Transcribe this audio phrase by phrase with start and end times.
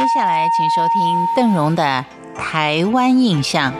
[0.00, 3.70] 接下来，请收听邓荣的《台湾印象》。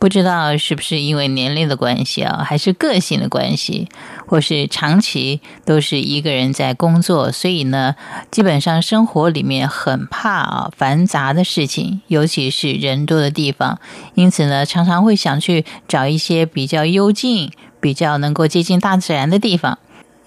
[0.00, 3.86] 不知道是不是因为年龄的关系啊，还是个性的关系，
[4.26, 7.94] 或是长期都是一个人在工作，所以呢，
[8.30, 13.78] 基本上生活里面很怕啊繁杂的事情，尤其是人多的地方，
[14.14, 19.78] 因此呢，常常会想去找一些比较幽静、比较能够接近大自然的地方。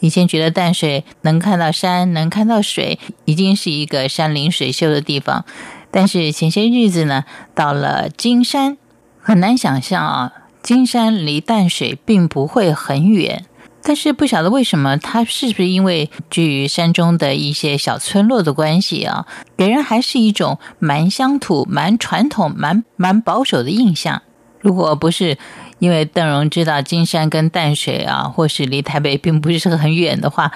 [0.02, 5.44] 以前觉得淡水能看到山，能看到水，已经是一个山林水秀的地方，
[5.90, 7.24] 但是前些日子呢，
[7.56, 8.78] 到了金山。
[9.26, 13.46] 很难想象啊，金山离淡水并不会很远，
[13.82, 24.22] 但是不晓得为什么，它是不是因为居于山中的一些小村落的关系啊，给人还是一种蛮乡土、蛮传统、蛮蛮保守的印象。
[24.60, 25.38] 如果不是
[25.84, 30.50] 因为邓荣知道金山跟淡水啊，或是离台北并不是很远的话，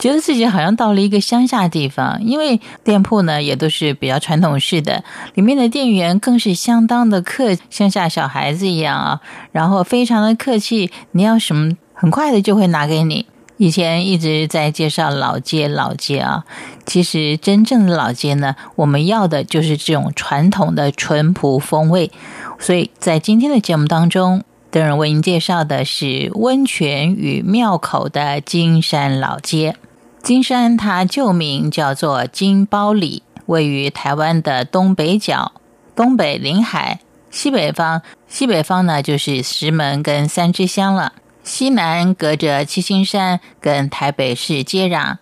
[0.00, 2.20] 觉得自己好像到了一个乡下地方。
[2.24, 9.20] 因为店铺呢也都是比较传统式的，里面的店员更是相当的客，像下小孩子一样啊，
[9.52, 13.26] 然后非常的客气，你要什么很快的就会拿给你。
[13.56, 16.44] 以前一直在介绍老街，老街啊，
[16.84, 22.10] 其实真正的老街呢，我们要的就是这种传统的淳朴风味。
[22.58, 24.42] 所以在今天的节目当中，
[24.74, 29.76] 邓仁为您介绍的是温泉与庙口的金山老街。
[30.20, 35.52] 金山它旧名叫做金包里，位于台湾的东北角，
[35.94, 36.98] 东北临海，
[37.30, 41.12] 西北方，西北方呢就是石门跟三支乡了。
[41.44, 45.18] 西南隔着七星山跟台北市接壤，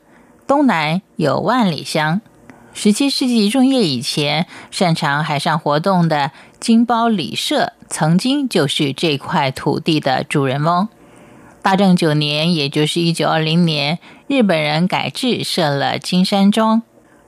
[0.46, 2.22] 东南有万里乡。
[2.72, 10.88] 十七世纪中叶以前，擅长海上活动的金包里社，曾经就是这块土地的主人翁。
[11.60, 16.82] 大正九年，也就是一九二零年，日本人改制设了金山庄。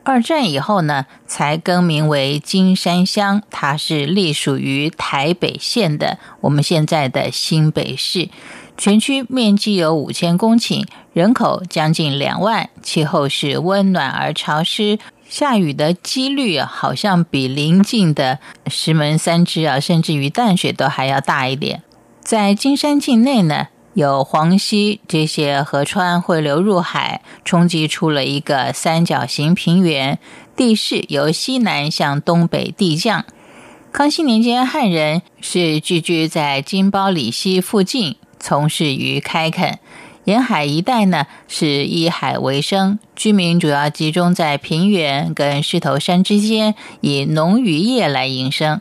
[0.05, 8.31] 二战以后呢，才更名为金山乡，它是隶属于台北县的，我们现在的新北市。
[8.77, 14.99] 全区面积有五千公顷，人口将近两万，气候是温暖而潮湿。
[15.29, 21.83] 下雨的几率好像比邻近的石门三支啊，甚至于淡水都还要大一点。
[22.21, 30.19] 在金山境内呢，有黄溪这些河川汇流入海，冲击出了一个三角形平原，
[30.57, 33.25] 地势由西南向东北递降。
[33.93, 39.79] 康熙年间，汉人是聚居在金包里溪附近，从事于开垦。
[40.25, 48.81] 沿海一带呢是依海为生，居民主要集中在平原跟狮头山之间，以农渔业来营生。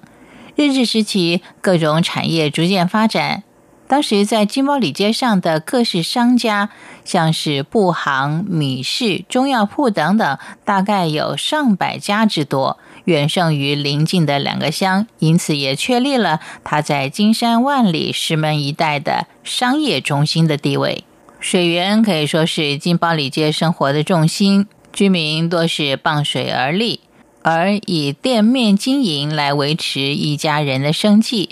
[0.56, 3.44] 日治时期，各种产业逐渐发展。
[3.86, 6.70] 当时在金包里街上的各式商家，
[7.04, 21.04] 像是布行、米市、中药铺等等，大概有上百家之多，远胜于邻近的两个乡，因此也确立了它在金山万里石门一带的商业中心的地位。
[21.44, 27.02] 水源可以说是金包里街生活的重心，居民多是傍水而立，
[27.42, 31.50] 而以店面经营来维持一家人的生计。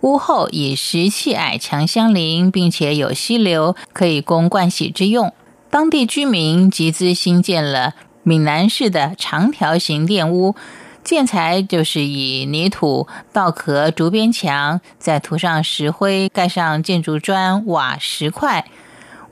[0.00, 5.30] 屋后以石砌矮墙相邻，并且有溪流可以供盥洗之用。
[5.68, 10.56] 当地居民集资兴建了闽南式的长条形店屋，
[11.04, 18.64] 建材就是以泥土、稻壳、竹边墙，再涂上石灰，盖上建筑砖、瓦、石块。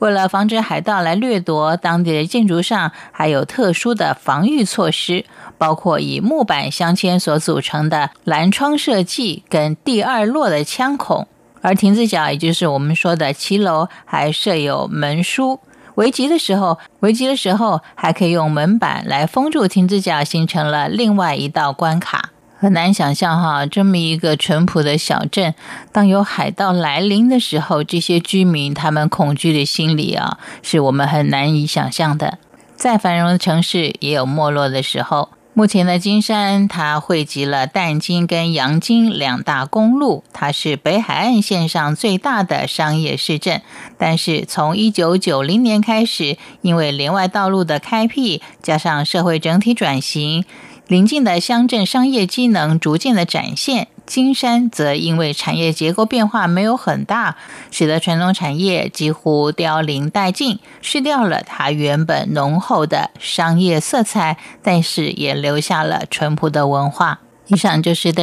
[0.03, 5.23] 为了防止海盗来掠夺，当地的建筑上还有特殊的防御措施，
[5.57, 11.25] 包括以木板镶嵌所组成的蓝窗设计跟第二落的枪孔。
[11.61, 15.61] 而亭子角，也就是我们说的骑楼，还设有门书。
[15.95, 22.31] 围击的时候，围击的时候还可以用门板来封住亭子角，形成了另外一道关卡。
[22.63, 25.53] 很难想象哈，这么一个淳朴的小镇，
[25.91, 32.37] 当有海盗来临的时候，这些居民他们恐惧的心理啊，是我们很难以想象的。
[32.77, 35.27] 再繁荣的城市也有没落的时候。
[35.55, 43.61] 目前的金山，它汇集了淡金跟阳金两大公路，它是北海岸线上最大的商业市镇。
[43.97, 50.45] 但是从一九九零年开始，因为连外道路的开辟，加上社会整体转型。
[50.93, 57.35] 邻近的乡镇商业机能逐渐的展现，金山则因为产业结构变化没有很大，
[57.71, 67.21] 使得传统产业几乎凋零殆尽，失掉了它原本浓厚的商业色彩，但是也留下了淳朴的文化。
[67.47, 68.11] 以上就是的。